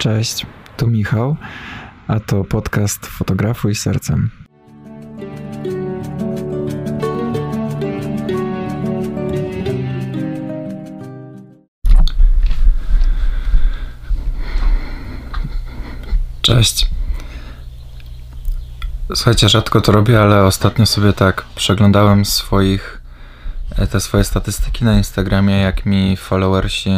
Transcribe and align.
Cześć, 0.00 0.46
tu 0.76 0.86
Michał, 0.86 1.36
a 2.08 2.20
to 2.20 2.44
podcast 2.44 3.06
Fotografuj 3.06 3.74
Sercem. 3.74 4.30
Cześć. 16.42 16.86
Słuchajcie, 19.14 19.48
rzadko 19.48 19.80
to 19.80 19.92
robię, 19.92 20.20
ale 20.20 20.44
ostatnio 20.44 20.86
sobie 20.86 21.12
tak 21.12 21.44
przeglądałem 21.54 22.24
swoich, 22.24 23.02
e, 23.76 23.86
te 23.86 24.00
swoje 24.00 24.24
statystyki 24.24 24.84
na 24.84 24.96
Instagramie, 24.96 25.56
jak 25.58 25.86
mi 25.86 26.16
followersi 26.16 26.90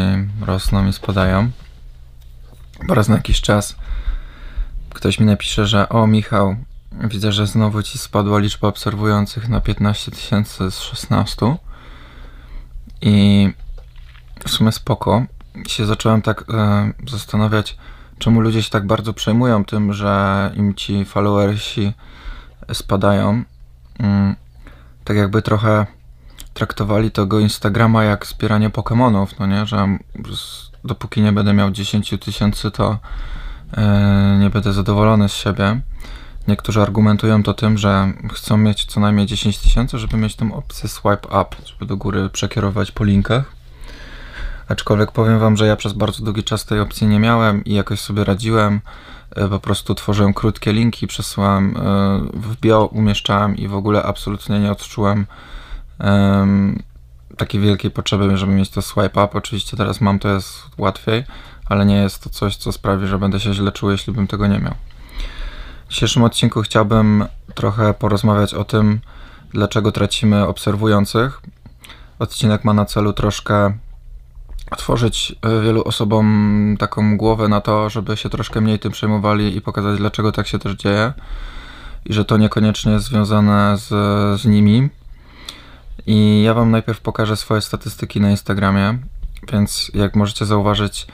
rosną 0.47 0.87
i 0.87 0.93
spadają. 0.93 1.51
Po 2.89 2.95
raz 2.95 3.09
na 3.09 3.17
jakiś 3.17 3.41
czas 3.41 3.77
ktoś 4.91 5.21
mi 5.21 5.27
napisze, 5.27 5.67
że 5.67 5.89
o 5.89 6.07
Michał, 6.07 6.57
widzę, 6.93 7.33
że 7.33 7.47
znowu 7.47 7.83
ci 7.83 7.99
spadła 7.99 8.39
liczba 8.39 8.69
obserwujących 8.69 9.49
na 9.49 9.61
15 9.61 10.11
tysięcy 10.11 10.71
z 10.71 10.81
16 10.81 11.57
i 13.01 13.49
w 14.47 14.51
sumie 14.51 14.73
spoko. 14.73 15.25
Się 15.69 15.87
zacząłem 15.87 16.23
tak 16.23 16.45
e, 16.55 16.93
zastanawiać, 17.11 17.77
czemu 18.19 18.41
ludzie 18.41 18.63
się 18.63 18.71
tak 18.71 18.87
bardzo 18.87 19.13
przejmują 19.13 19.65
tym, 19.65 19.93
że 19.93 20.51
im 20.57 20.75
ci 20.75 21.05
followersi 21.05 21.93
spadają. 22.73 23.45
Mm, 23.99 24.37
tak 25.05 25.17
jakby 25.17 25.43
trochę 25.43 25.87
traktowali 26.55 27.11
tego 27.11 27.41
Instagrama 27.41 28.05
jak 28.05 28.27
zbieranie 28.27 28.71
Pokémonów, 28.71 29.27
no 29.39 29.47
nie, 29.47 29.67
że 29.67 29.99
dopóki 30.85 31.23
nie 31.23 31.33
będę 31.33 31.53
miał 31.53 31.71
10 31.71 32.15
tysięcy, 32.21 32.71
to 32.71 32.99
e, 33.77 34.39
nie 34.41 34.51
będę 34.51 34.73
zadowolony 34.73 35.29
z 35.29 35.33
siebie. 35.33 35.81
Niektórzy 36.49 36.83
argumentują 36.83 37.43
to 37.43 37.55
tym, 37.55 37.79
że 37.79 38.13
chcą 38.33 38.57
mieć 38.57 38.85
co 38.85 39.01
najmniej 39.01 39.27
10 39.27 39.59
tysięcy, 39.59 39.99
żeby 39.99 40.17
mieć 40.17 40.37
tą 40.37 40.55
opcję 40.55 40.89
swipe 40.89 41.29
up, 41.29 41.47
żeby 41.67 41.87
do 41.87 41.97
góry 41.97 42.31
przekierować 42.31 42.93
po 42.93 43.05
linkach. 43.05 43.45
Aczkolwiek 44.69 45.13
powiem 45.13 45.39
Wam, 45.39 45.57
że 45.57 45.67
ja 45.67 45.77
przez 45.77 45.93
bardzo 45.93 46.25
długi 46.25 46.45
czas 46.45 46.65
tej 46.65 46.81
opcji 46.81 47.07
nie 47.07 47.19
miałem 47.19 47.65
i 47.65 47.75
jakoś 47.75 48.01
sobie 48.01 48.25
radziłem. 48.25 48.81
E, 49.37 49.49
po 49.49 49.61
prostu 49.61 49.95
tworzyłem 49.95 50.35
krótkie 50.35 50.73
linki, 50.73 51.07
przesyłałem 51.07 51.77
e, 51.77 51.81
w 52.35 52.57
bio, 52.61 52.87
umieszczałem 52.87 53.57
i 53.57 53.69
w 53.69 53.75
ogóle 53.75 54.03
absolutnie 54.03 54.61
nie 54.61 54.73
odczułem 54.73 55.27
takiej 57.37 57.61
wielkiej 57.61 57.91
potrzeby, 57.91 58.37
żeby 58.37 58.53
mieć 58.53 58.71
to 58.71 58.83
swipe 58.83 59.25
up. 59.25 59.29
Oczywiście 59.33 59.77
teraz 59.77 60.01
mam, 60.01 60.19
to 60.19 60.29
jest 60.29 60.63
łatwiej, 60.79 61.25
ale 61.67 61.87
nie 61.87 61.97
jest 61.97 62.23
to 62.23 62.31
coś, 62.31 62.57
co 62.57 62.73
sprawi, 62.73 63.07
że 63.07 63.19
będę 63.19 63.41
się 63.41 63.55
źle 63.55 63.73
czuł, 63.73 63.91
jeśli 63.91 64.13
bym 64.13 64.27
tego 64.27 64.47
nie 64.47 64.59
miał. 64.59 64.75
W 65.89 65.93
dzisiejszym 65.93 66.25
odcinku 66.25 66.63
chciałbym 66.63 67.25
trochę 67.55 67.95
porozmawiać 67.95 68.55
o 68.55 68.65
tym, 68.65 69.01
dlaczego 69.51 69.93
tracimy 69.93 70.47
obserwujących. 70.47 71.41
Odcinek 72.19 72.65
ma 72.65 72.75
na 72.75 72.85
celu 72.85 73.13
troszkę 73.13 73.73
otworzyć 74.71 75.35
e, 75.43 75.61
wielu 75.61 75.83
osobom 75.83 76.77
taką 76.79 77.17
głowę 77.17 77.49
na 77.49 77.61
to, 77.61 77.91
żeby 77.91 78.17
się 78.17 78.29
troszkę 78.29 78.61
mniej 78.61 78.79
tym 78.79 78.93
przejmowali 78.93 79.57
i 79.57 79.61
pokazać, 79.61 79.99
dlaczego 79.99 80.33
tak 80.33 80.47
się 80.47 80.59
też 80.59 80.73
dzieje 80.73 81.13
i 82.05 82.13
że 82.13 82.25
to 82.25 82.37
niekoniecznie 82.37 82.93
jest 82.93 83.07
związane 83.07 83.77
z, 83.79 83.89
z 84.41 84.45
nimi. 84.45 84.89
I 86.07 86.43
ja 86.43 86.55
Wam 86.55 86.71
najpierw 86.71 87.01
pokażę 87.01 87.37
swoje 87.37 87.61
statystyki 87.61 88.21
na 88.21 88.31
Instagramie, 88.31 88.99
więc 89.53 89.91
jak 89.95 90.17
możecie 90.17 90.47
zauważyć, 90.47 91.07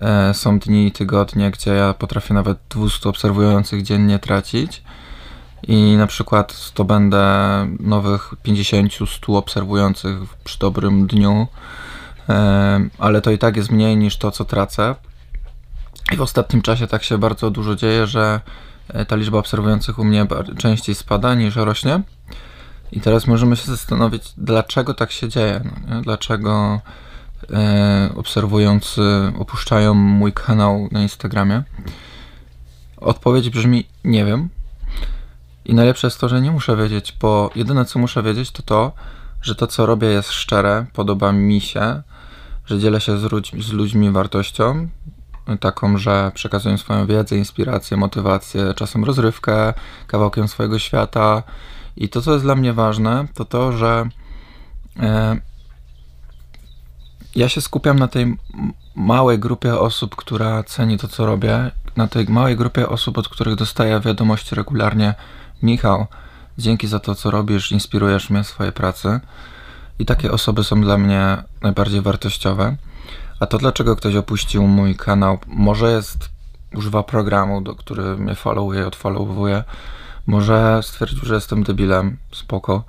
e, 0.00 0.34
są 0.34 0.58
dni 0.58 0.86
i 0.86 0.92
tygodnie, 0.92 1.50
gdzie 1.50 1.70
ja 1.70 1.94
potrafię 1.94 2.34
nawet 2.34 2.58
200 2.70 3.08
obserwujących 3.08 3.82
dziennie 3.82 4.18
tracić. 4.18 4.82
I 5.68 5.96
na 5.96 6.06
przykład 6.06 6.72
to 6.74 6.84
będę 6.84 7.26
nowych 7.80 8.34
50-100 8.44 9.36
obserwujących 9.36 10.18
przy 10.44 10.58
dobrym 10.58 11.06
dniu 11.06 11.46
ale 12.98 13.20
to 13.20 13.30
i 13.30 13.38
tak 13.38 13.56
jest 13.56 13.70
mniej 13.70 13.96
niż 13.96 14.16
to, 14.16 14.30
co 14.30 14.44
tracę. 14.44 14.94
I 16.12 16.16
w 16.16 16.22
ostatnim 16.22 16.62
czasie 16.62 16.86
tak 16.86 17.02
się 17.02 17.18
bardzo 17.18 17.50
dużo 17.50 17.76
dzieje, 17.76 18.06
że 18.06 18.40
e, 18.88 19.04
ta 19.04 19.16
liczba 19.16 19.38
obserwujących 19.38 19.98
u 19.98 20.04
mnie 20.04 20.26
częściej 20.58 20.94
spada 20.94 21.34
niż 21.34 21.56
rośnie. 21.56 22.02
I 22.92 23.00
teraz 23.00 23.26
możemy 23.26 23.56
się 23.56 23.66
zastanowić, 23.66 24.32
dlaczego 24.36 24.94
tak 24.94 25.12
się 25.12 25.28
dzieje. 25.28 25.60
No 25.88 26.00
dlaczego 26.00 26.80
e, 27.52 28.10
obserwujący 28.16 29.02
opuszczają 29.38 29.94
mój 29.94 30.32
kanał 30.32 30.88
na 30.92 31.02
Instagramie? 31.02 31.62
Odpowiedź 32.96 33.50
brzmi: 33.50 33.86
Nie 34.04 34.24
wiem. 34.24 34.48
I 35.64 35.74
najlepsze 35.74 36.06
jest 36.06 36.20
to, 36.20 36.28
że 36.28 36.40
nie 36.40 36.50
muszę 36.50 36.76
wiedzieć, 36.76 37.16
bo 37.20 37.50
jedyne 37.54 37.84
co 37.84 37.98
muszę 37.98 38.22
wiedzieć 38.22 38.50
to 38.50 38.62
to, 38.62 38.92
że 39.42 39.54
to 39.54 39.66
co 39.66 39.86
robię 39.86 40.08
jest 40.08 40.30
szczere, 40.32 40.86
podoba 40.92 41.32
mi 41.32 41.60
się 41.60 42.02
że 42.66 42.78
dzielę 42.78 43.00
się 43.00 43.18
z, 43.18 43.32
ludźmi, 43.32 43.62
z 43.62 43.72
ludźmi 43.72 44.10
wartością, 44.10 44.88
taką, 45.60 45.98
że 45.98 46.32
przekazuję 46.34 46.78
swoją 46.78 47.06
wiedzę, 47.06 47.36
inspirację, 47.36 47.96
motywację, 47.96 48.74
czasem 48.76 49.04
rozrywkę, 49.04 49.74
kawałkiem 50.06 50.48
swojego 50.48 50.78
świata. 50.78 51.42
I 51.96 52.08
to, 52.08 52.22
co 52.22 52.32
jest 52.32 52.44
dla 52.44 52.54
mnie 52.54 52.72
ważne, 52.72 53.26
to 53.34 53.44
to, 53.44 53.72
że 53.72 54.08
e, 55.00 55.36
ja 57.36 57.48
się 57.48 57.60
skupiam 57.60 57.98
na 57.98 58.08
tej 58.08 58.36
małej 58.94 59.38
grupie 59.38 59.78
osób, 59.78 60.16
która 60.16 60.62
ceni 60.62 60.98
to, 60.98 61.08
co 61.08 61.26
robię, 61.26 61.70
na 61.96 62.08
tej 62.08 62.26
małej 62.28 62.56
grupie 62.56 62.88
osób, 62.88 63.18
od 63.18 63.28
których 63.28 63.54
dostaję 63.54 64.00
wiadomości 64.00 64.54
regularnie. 64.54 65.14
Michał, 65.62 66.06
dzięki 66.58 66.86
za 66.86 67.00
to, 67.00 67.14
co 67.14 67.30
robisz, 67.30 67.72
inspirujesz 67.72 68.30
mnie 68.30 68.42
w 68.42 68.46
swojej 68.46 68.72
pracy. 68.72 69.20
I 69.98 70.06
takie 70.06 70.32
osoby 70.32 70.64
są 70.64 70.80
dla 70.80 70.98
mnie 70.98 71.36
najbardziej 71.62 72.00
wartościowe. 72.00 72.76
A 73.40 73.46
to 73.46 73.58
dlaczego 73.58 73.96
ktoś 73.96 74.14
opuścił 74.14 74.66
mój 74.66 74.96
kanał, 74.96 75.38
może 75.46 75.92
jest, 75.92 76.28
używa 76.74 77.02
programu, 77.02 77.60
do 77.60 77.74
który 77.74 78.16
mnie 78.16 78.34
followuje, 78.34 78.86
odfollowuje, 78.86 79.64
może 80.26 80.80
stwierdził, 80.82 81.24
że 81.24 81.34
jestem 81.34 81.62
debilem, 81.62 82.16
spoko, 82.32 82.84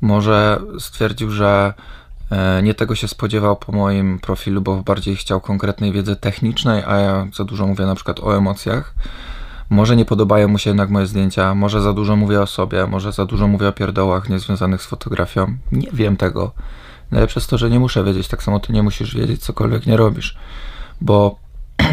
może 0.00 0.60
stwierdził, 0.78 1.30
że 1.30 1.74
e, 2.30 2.62
nie 2.62 2.74
tego 2.74 2.94
się 2.94 3.08
spodziewał 3.08 3.56
po 3.56 3.72
moim 3.72 4.18
profilu, 4.18 4.60
bo 4.60 4.82
bardziej 4.82 5.16
chciał 5.16 5.40
konkretnej 5.40 5.92
wiedzy 5.92 6.16
technicznej, 6.16 6.82
a 6.86 6.96
ja 6.96 7.26
za 7.34 7.44
dużo 7.44 7.66
mówię 7.66 7.86
na 7.86 7.94
przykład 7.94 8.20
o 8.20 8.36
emocjach. 8.36 8.94
Może 9.70 9.96
nie 9.96 10.04
podobają 10.04 10.48
mu 10.48 10.58
się 10.58 10.70
jednak 10.70 10.90
moje 10.90 11.06
zdjęcia, 11.06 11.54
może 11.54 11.80
za 11.80 11.92
dużo 11.92 12.16
mówię 12.16 12.40
o 12.40 12.46
sobie, 12.46 12.86
może 12.86 13.12
za 13.12 13.26
dużo 13.26 13.48
mówię 13.48 13.68
o 13.68 13.72
pierdołach 13.72 14.28
niezwiązanych 14.28 14.82
z 14.82 14.86
fotografią. 14.86 15.56
Nie 15.72 15.88
wiem 15.92 16.16
tego. 16.16 16.52
Najlepsze 17.10 17.40
jest 17.40 17.50
to, 17.50 17.58
że 17.58 17.70
nie 17.70 17.80
muszę 17.80 18.04
wiedzieć, 18.04 18.28
tak 18.28 18.42
samo 18.42 18.60
ty 18.60 18.72
nie 18.72 18.82
musisz 18.82 19.14
wiedzieć, 19.14 19.42
cokolwiek 19.42 19.86
nie 19.86 19.96
robisz. 19.96 20.36
Bo 21.00 21.38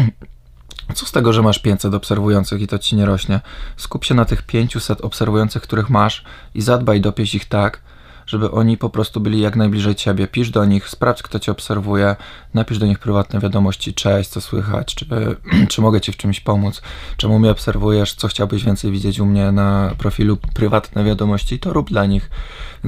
co 0.92 1.06
z 1.06 1.12
tego, 1.12 1.32
że 1.32 1.42
masz 1.42 1.58
500 1.58 1.94
obserwujących 1.94 2.60
i 2.60 2.66
to 2.66 2.78
ci 2.78 2.96
nie 2.96 3.06
rośnie? 3.06 3.40
Skup 3.76 4.04
się 4.04 4.14
na 4.14 4.24
tych 4.24 4.42
500 4.42 5.00
obserwujących, 5.00 5.62
których 5.62 5.90
masz 5.90 6.24
i 6.54 6.62
zadbaj, 6.62 7.00
dopieść 7.00 7.34
ich 7.34 7.48
tak, 7.48 7.80
żeby 8.26 8.50
oni 8.50 8.76
po 8.76 8.90
prostu 8.90 9.20
byli 9.20 9.40
jak 9.40 9.56
najbliżej 9.56 9.94
ciebie. 9.94 10.26
Pisz 10.26 10.50
do 10.50 10.64
nich, 10.64 10.88
sprawdź, 10.88 11.22
kto 11.22 11.38
cię 11.38 11.52
obserwuje, 11.52 12.16
napisz 12.54 12.78
do 12.78 12.86
nich 12.86 12.98
prywatne 12.98 13.40
wiadomości, 13.40 13.94
cześć, 13.94 14.30
co 14.30 14.40
słychać, 14.40 14.94
czy, 14.94 15.06
czy 15.70 15.80
mogę 15.80 16.00
ci 16.00 16.12
w 16.12 16.16
czymś 16.16 16.40
pomóc, 16.40 16.82
czemu 17.16 17.38
mnie 17.38 17.50
obserwujesz, 17.50 18.14
co 18.14 18.28
chciałbyś 18.28 18.64
więcej 18.64 18.92
widzieć 18.92 19.20
u 19.20 19.26
mnie 19.26 19.52
na 19.52 19.94
profilu, 19.98 20.38
prywatne 20.54 21.04
wiadomości, 21.04 21.58
to 21.58 21.72
rób 21.72 21.90
dla 21.90 22.06
nich. 22.06 22.30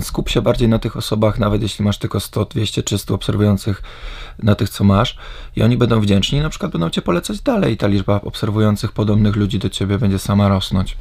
Skup 0.00 0.28
się 0.28 0.42
bardziej 0.42 0.68
na 0.68 0.78
tych 0.78 0.96
osobach, 0.96 1.38
nawet 1.38 1.62
jeśli 1.62 1.84
masz 1.84 1.98
tylko 1.98 2.20
100, 2.20 2.44
200, 2.44 2.82
300 2.82 3.14
obserwujących, 3.14 3.82
na 4.42 4.54
tych, 4.54 4.68
co 4.68 4.84
masz 4.84 5.18
i 5.56 5.62
oni 5.62 5.76
będą 5.76 6.00
wdzięczni 6.00 6.40
na 6.40 6.50
przykład 6.50 6.72
będą 6.72 6.90
cię 6.90 7.02
polecać 7.02 7.40
dalej 7.40 7.76
ta 7.76 7.86
liczba 7.86 8.20
obserwujących 8.20 8.92
podobnych 8.92 9.36
ludzi 9.36 9.58
do 9.58 9.70
ciebie 9.70 9.98
będzie 9.98 10.18
sama 10.18 10.48
rosnąć 10.48 10.96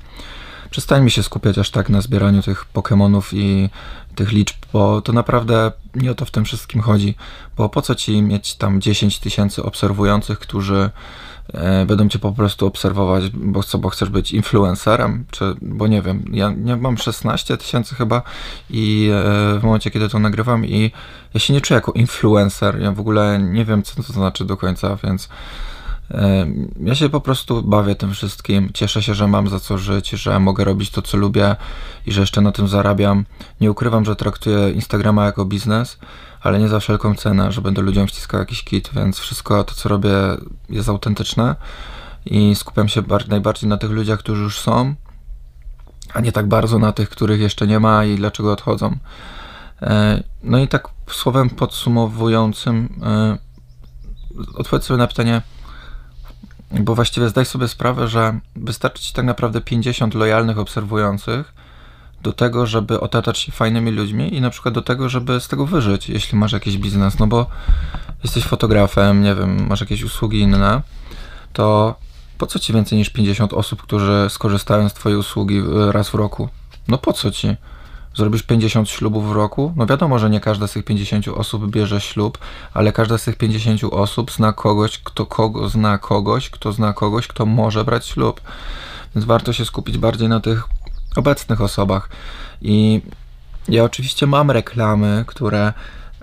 przestańmy 0.74 1.10
się 1.10 1.24
skupiać 1.24 1.58
aż 1.58 1.70
tak 1.70 1.90
na 1.90 2.02
zbieraniu 2.02 2.42
tych 2.42 2.66
Pokémonów 2.74 3.38
i 3.38 3.70
tych 4.16 4.32
liczb, 4.32 4.56
bo 4.74 5.02
to 5.02 5.14
naprawdę 5.14 5.72
nie 5.96 6.12
o 6.12 6.16
to 6.16 6.26
w 6.26 6.32
tym 6.32 6.46
wszystkim 6.46 6.82
chodzi. 6.82 7.16
Bo 7.58 7.70
po 7.70 7.82
co 7.82 7.96
ci 7.96 8.22
mieć 8.22 8.56
tam 8.56 8.82
10 8.82 9.20
tysięcy 9.20 9.64
obserwujących, 9.64 10.40
którzy 10.40 10.90
e, 11.54 11.86
będą 11.86 12.10
cię 12.10 12.20
po 12.20 12.32
prostu 12.32 12.66
obserwować, 12.68 13.30
bo 13.30 13.64
co, 13.64 13.78
bo 13.78 13.90
chcesz 13.90 14.10
być 14.10 14.32
influencerem, 14.32 15.26
czy, 15.32 15.56
bo 15.62 15.88
nie 15.88 16.02
wiem, 16.02 16.26
ja 16.32 16.54
nie 16.58 16.76
mam 16.76 16.98
16 16.98 17.58
tysięcy 17.58 17.96
chyba 17.96 18.22
i 18.70 19.10
e, 19.14 19.60
w 19.60 19.64
momencie, 19.64 19.92
kiedy 19.92 20.10
to 20.10 20.20
nagrywam 20.20 20.66
i 20.66 20.92
ja 21.34 21.40
się 21.40 21.54
nie 21.54 21.62
czuję 21.62 21.76
jako 21.76 21.92
influencer, 21.92 22.82
ja 22.82 22.92
w 22.92 23.00
ogóle 23.00 23.40
nie 23.40 23.66
wiem, 23.66 23.84
co 23.84 24.04
to 24.04 24.14
znaczy 24.14 24.46
do 24.46 24.58
końca, 24.58 24.98
więc 25.04 25.30
ja 26.84 26.96
się 26.96 27.10
po 27.10 27.22
prostu 27.22 27.64
bawię 27.64 27.96
tym 27.96 28.14
wszystkim. 28.14 28.70
Cieszę 28.74 29.04
się, 29.04 29.14
że 29.14 29.28
mam 29.28 29.50
za 29.50 29.60
co 29.60 29.78
żyć, 29.78 30.10
że 30.10 30.40
mogę 30.40 30.64
robić 30.64 30.90
to, 30.90 31.02
co 31.02 31.18
lubię 31.18 31.56
i 32.06 32.12
że 32.12 32.22
jeszcze 32.22 32.42
na 32.42 32.52
tym 32.52 32.68
zarabiam. 32.68 33.26
Nie 33.62 33.72
ukrywam, 33.72 34.06
że 34.06 34.16
traktuję 34.16 34.72
Instagrama 34.72 35.26
jako 35.26 35.46
biznes, 35.46 35.98
ale 36.42 36.60
nie 36.60 36.68
za 36.68 36.80
wszelką 36.80 37.16
cenę, 37.16 37.52
że 37.52 37.62
będę 37.62 37.82
ludziom 37.82 38.08
wciskał 38.08 38.40
jakiś 38.40 38.64
kit, 38.64 38.90
więc 38.96 39.20
wszystko 39.20 39.64
to, 39.64 39.76
co 39.76 39.90
robię, 39.90 40.12
jest 40.70 40.90
autentyczne. 40.90 41.56
i 42.26 42.56
skupiam 42.56 42.88
się 42.88 43.02
bar- 43.02 43.30
najbardziej 43.30 43.70
na 43.70 43.78
tych 43.78 43.92
ludziach, 43.92 44.20
którzy 44.20 44.44
już 44.44 44.60
są, 44.60 44.96
a 46.14 46.22
nie 46.22 46.32
tak 46.32 46.48
bardzo 46.48 46.80
na 46.80 46.92
tych, 46.92 47.10
których 47.10 47.42
jeszcze 47.42 47.68
nie 47.68 47.80
ma 47.80 48.06
i 48.06 48.16
dlaczego 48.16 48.52
odchodzą. 48.52 48.98
E, 49.82 50.24
no 50.44 50.58
i 50.58 50.68
tak 50.68 50.88
słowem 51.08 51.50
podsumowującym, 51.50 52.90
e, 53.04 53.38
odpowiedz 54.56 54.86
sobie 54.86 54.98
na 54.98 55.08
pytanie, 55.08 55.42
bo 56.80 56.96
właściwie 56.96 57.30
zdaj 57.30 57.46
sobie 57.46 57.68
sprawę, 57.68 58.08
że 58.08 58.40
wystarczy 58.56 59.04
ci 59.04 59.14
tak 59.14 59.26
naprawdę 59.26 59.62
50 59.62 60.14
lojalnych 60.14 60.60
obserwujących 60.60 61.54
do 62.22 62.34
tego, 62.34 62.66
żeby 62.66 63.00
otaczać 63.00 63.38
się 63.38 63.52
fajnymi 63.52 63.92
ludźmi 63.92 64.36
i 64.36 64.42
na 64.42 64.50
przykład 64.50 64.74
do 64.74 64.82
tego, 64.82 65.10
żeby 65.10 65.40
z 65.40 65.48
tego 65.48 65.66
wyżyć, 65.66 66.10
jeśli 66.10 66.38
masz 66.38 66.52
jakiś 66.52 66.78
biznes, 66.78 67.20
no 67.20 67.28
bo 67.28 67.46
jesteś 68.24 68.44
fotografem, 68.44 69.22
nie 69.24 69.36
wiem, 69.36 69.68
masz 69.68 69.82
jakieś 69.82 70.04
usługi 70.04 70.40
inne, 70.40 70.82
to 71.54 71.96
po 72.38 72.48
co 72.48 72.60
ci 72.60 72.74
więcej 72.74 72.98
niż 72.98 73.10
50 73.10 73.54
osób, 73.54 73.82
którzy 73.82 74.26
skorzystają 74.30 74.90
z 74.90 74.94
twojej 74.94 75.18
usługi 75.18 75.58
e, 75.58 75.92
raz 75.92 76.10
w 76.10 76.14
roku? 76.14 76.50
No 76.88 76.98
po 76.98 77.14
co 77.14 77.32
ci? 77.32 77.56
Zrobisz 78.16 78.44
50 78.44 78.90
ślubów 78.90 79.30
w 79.30 79.32
roku? 79.32 79.74
No 79.76 79.86
wiadomo, 79.86 80.20
że 80.20 80.30
nie 80.30 80.40
każda 80.40 80.68
z 80.68 80.74
tych 80.74 80.86
50 80.86 81.28
osób 81.28 81.72
bierze 81.72 82.02
ślub, 82.02 82.38
ale 82.74 82.92
każda 82.92 83.18
z 83.18 83.24
tych 83.24 83.36
50 83.36 83.84
osób 83.84 84.32
zna 84.32 84.54
kogoś, 84.54 84.98
kto 84.98 85.26
kogo 85.26 85.70
zna 85.70 85.98
kogoś, 85.98 86.50
kto 86.50 86.72
zna 86.72 86.94
kogoś, 86.94 87.28
kto 87.28 87.46
może 87.46 87.84
brać 87.84 88.06
ślub. 88.06 88.42
Więc 89.16 89.26
warto 89.26 89.54
się 89.54 89.66
skupić 89.66 89.98
bardziej 89.98 90.30
na 90.30 90.40
tych 90.40 90.64
obecnych 91.16 91.62
osobach. 91.62 92.10
I 92.62 93.02
ja 93.70 93.84
oczywiście 93.84 94.28
mam 94.28 94.52
reklamy, 94.52 95.24
które 95.28 95.74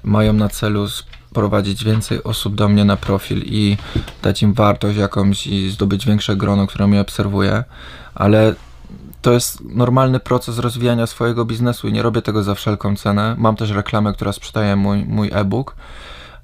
mają 0.05 0.33
na 0.33 0.49
celu 0.49 0.89
sprowadzić 0.89 1.85
więcej 1.85 2.23
osób 2.23 2.55
do 2.55 2.69
mnie 2.69 2.85
na 2.85 2.97
profil 2.97 3.43
i 3.45 3.77
dać 4.23 4.43
im 4.43 4.53
wartość 4.53 4.99
jakąś 4.99 5.47
i 5.47 5.71
zdobyć 5.71 6.07
większe 6.07 6.37
grono, 6.37 6.67
które 6.67 6.87
mnie 6.87 7.01
obserwuje, 7.01 7.65
ale 8.15 8.55
to 9.23 9.33
jest 9.33 9.61
normalny 9.65 10.21
proces 10.21 10.59
rozwijania 10.59 11.07
swojego 11.07 11.45
biznesu 11.45 11.89
i 11.89 11.93
nie 11.93 12.03
robię 12.03 12.23
tego 12.23 12.43
za 12.43 12.55
wszelką 12.55 12.97
cenę. 12.97 13.35
Mam 13.39 13.57
też 13.57 13.71
reklamę, 13.71 14.13
która 14.13 14.33
sprzedaje 14.33 14.77
mój, 14.77 15.05
mój 15.05 15.31
e-book 15.33 15.77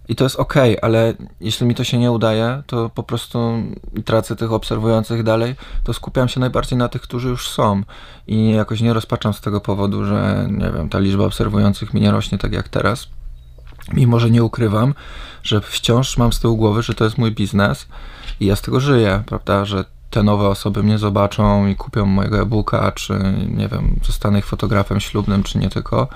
i 0.08 0.17
to 0.17 0.25
jest 0.25 0.37
ok, 0.37 0.55
ale 0.82 1.14
jeśli 1.40 1.67
mi 1.67 1.75
to 1.75 1.84
się 1.84 1.99
nie 1.99 2.11
udaje, 2.11 2.62
to 2.67 2.90
po 2.90 3.02
prostu 3.02 3.62
tracę 4.05 4.37
tych 4.37 4.52
obserwujących 4.52 5.23
dalej, 5.23 5.55
to 5.84 5.94
skupiam 5.94 6.28
się 6.28 6.40
najbardziej 6.40 6.78
na 6.78 6.88
tych, 6.88 7.02
którzy 7.02 7.28
już 7.28 7.49
są 7.49 7.82
i 8.26 8.50
jakoś 8.50 8.81
nie 8.81 8.93
rozpaczam 8.93 9.34
z 9.34 9.40
tego 9.40 9.61
powodu, 9.61 10.05
że 10.05 10.49
nie 10.50 10.70
wiem, 10.73 10.88
ta 10.88 10.99
liczba 10.99 11.25
obserwujących 11.25 11.94
mi 11.94 12.00
nie 12.00 12.11
rośnie 12.11 12.38
tak 12.38 12.52
jak 12.52 12.69
teraz. 12.69 13.08
Mimo, 13.93 14.20
że 14.20 14.31
nie 14.31 14.44
ukrywam, 14.44 14.94
że 15.43 15.61
wciąż 15.61 16.17
mam 16.17 16.32
z 16.32 16.40
tyłu 16.40 16.56
głowy, 16.56 16.82
że 16.82 16.94
to 16.94 17.05
jest 17.05 17.19
mój 17.19 17.32
biznes 17.32 17.88
i 18.40 18.46
ja 18.46 18.56
z 18.56 18.62
tego 18.62 18.81
żyję, 18.81 19.23
prawda, 19.26 19.64
że 19.64 19.84
te 20.16 20.22
nowe 20.22 20.48
osoby 20.48 20.82
mnie 20.82 20.98
zobaczą 20.98 21.66
i 21.66 21.76
kupią 21.76 22.06
mojego 22.06 22.40
e-booka, 22.40 22.92
czy 22.92 23.18
nie 23.48 23.68
wiem, 23.68 24.00
zostanę 24.06 24.38
ich 24.38 24.46
fotografem 24.46 25.00
ślubnym, 25.00 25.42
czy 25.42 25.58
nie 25.58 25.70
tylko. 25.70 26.08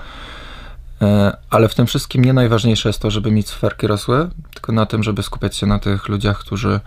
E, 1.01 1.37
ale 1.49 1.69
w 1.69 1.75
tym 1.75 1.87
wszystkim 1.87 2.25
nie 2.25 2.33
najważniejsze 2.33 2.89
jest 2.89 2.99
to, 2.99 3.11
żeby 3.11 3.31
mieć 3.31 3.49
sferki 3.49 3.87
rosły, 3.87 4.29
tylko 4.53 4.71
na 4.71 4.85
tym, 4.85 5.03
żeby 5.03 5.23
skupiać 5.23 5.57
się 5.57 5.65
na 5.65 5.79
tych 5.79 6.07
ludziach, 6.07 6.39
którzy 6.39 6.79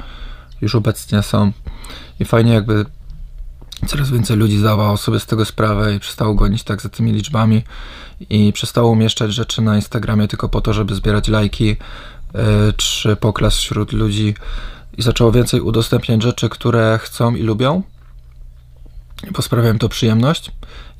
już 0.60 0.74
obecnie 0.74 1.22
są. 1.22 1.52
I 2.20 2.24
fajnie 2.24 2.52
jakby 2.52 2.86
coraz 3.86 4.10
więcej 4.10 4.36
ludzi 4.36 4.58
zdawało 4.58 4.96
sobie 4.96 5.20
z 5.20 5.26
tego 5.26 5.44
sprawę 5.44 5.94
i 5.94 6.00
przestało 6.00 6.34
gonić 6.34 6.62
tak 6.62 6.82
za 6.82 6.88
tymi 6.88 7.12
liczbami 7.12 7.62
i 8.30 8.52
przestało 8.52 8.90
umieszczać 8.90 9.34
rzeczy 9.34 9.62
na 9.62 9.76
Instagramie 9.76 10.28
tylko 10.28 10.48
po 10.48 10.60
to, 10.60 10.72
żeby 10.72 10.94
zbierać 10.94 11.28
lajki 11.28 11.66
yy, 11.66 12.72
czy 12.76 13.16
poklas 13.16 13.56
wśród 13.56 13.92
ludzi 13.92 14.34
i 14.98 15.02
zaczęło 15.02 15.32
więcej 15.32 15.60
udostępniać 15.60 16.22
rzeczy, 16.22 16.48
które 16.48 16.98
chcą 17.02 17.34
i 17.34 17.42
lubią, 17.42 17.82
bo 19.30 19.42
sprawia 19.42 19.74
to 19.74 19.88
przyjemność 19.88 20.50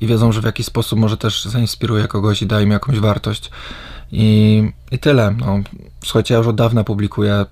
i 0.01 0.07
wiedzą, 0.07 0.31
że 0.31 0.41
w 0.41 0.45
jakiś 0.45 0.65
sposób 0.65 0.99
może 0.99 1.17
też 1.17 1.45
zainspiruje 1.45 2.07
kogoś 2.07 2.41
i 2.41 2.47
da 2.47 2.61
im 2.61 2.71
jakąś 2.71 2.99
wartość. 2.99 3.51
I, 4.11 4.63
i 4.91 4.99
tyle. 4.99 5.35
No, 5.39 5.59
słuchajcie, 6.03 6.33
ja 6.33 6.37
już 6.37 6.47
od 6.47 6.55
dawna 6.55 6.83
publikuję 6.83 7.45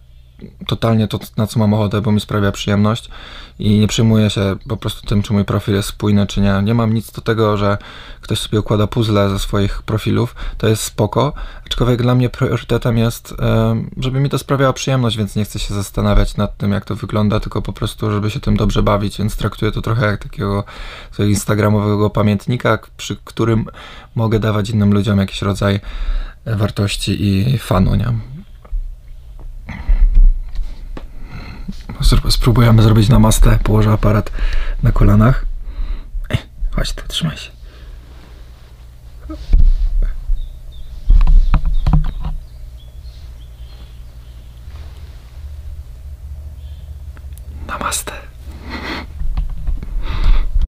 totalnie 0.67 1.07
to, 1.07 1.19
na 1.37 1.47
co 1.47 1.59
mam 1.59 1.73
ochotę, 1.73 2.01
bo 2.01 2.11
mi 2.11 2.19
sprawia 2.19 2.51
przyjemność 2.51 3.09
i 3.59 3.79
nie 3.79 3.87
przejmuję 3.87 4.29
się 4.29 4.55
po 4.69 4.77
prostu 4.77 5.07
tym, 5.07 5.23
czy 5.23 5.33
mój 5.33 5.45
profil 5.45 5.75
jest 5.75 5.89
spójny, 5.89 6.27
czy 6.27 6.41
nie. 6.41 6.61
Nie 6.63 6.73
mam 6.73 6.93
nic 6.93 7.11
do 7.11 7.21
tego, 7.21 7.57
że 7.57 7.77
ktoś 8.21 8.39
sobie 8.39 8.59
układa 8.59 8.87
puzzle 8.87 9.29
ze 9.29 9.39
swoich 9.39 9.81
profilów, 9.81 10.35
to 10.57 10.67
jest 10.67 10.83
spoko, 10.83 11.33
aczkolwiek 11.65 12.01
dla 12.01 12.15
mnie 12.15 12.29
priorytetem 12.29 12.97
jest, 12.97 13.35
żeby 13.97 14.19
mi 14.19 14.29
to 14.29 14.37
sprawiało 14.37 14.73
przyjemność, 14.73 15.17
więc 15.17 15.35
nie 15.35 15.45
chcę 15.45 15.59
się 15.59 15.73
zastanawiać 15.73 16.37
nad 16.37 16.57
tym, 16.57 16.71
jak 16.71 16.85
to 16.85 16.95
wygląda, 16.95 17.39
tylko 17.39 17.61
po 17.61 17.73
prostu, 17.73 18.11
żeby 18.11 18.29
się 18.29 18.39
tym 18.39 18.57
dobrze 18.57 18.83
bawić, 18.83 19.17
więc 19.17 19.35
traktuję 19.35 19.71
to 19.71 19.81
trochę 19.81 20.05
jak 20.05 20.23
takiego 20.23 20.63
instagramowego 21.19 22.09
pamiętnika, 22.09 22.79
przy 22.97 23.15
którym 23.23 23.65
mogę 24.15 24.39
dawać 24.39 24.69
innym 24.69 24.93
ludziom 24.93 25.19
jakiś 25.19 25.41
rodzaj 25.41 25.79
wartości 26.45 27.27
i 27.27 27.57
fanu, 27.57 27.95
nie? 27.95 28.13
Spróbujemy 32.29 32.83
zrobić 32.83 33.09
namastę. 33.09 33.59
Położę 33.63 33.91
aparat 33.91 34.31
na 34.83 34.91
kolanach. 34.91 35.45
Chodź 36.75 36.93
tu, 36.93 37.07
trzymaj 37.07 37.37
się. 37.37 37.62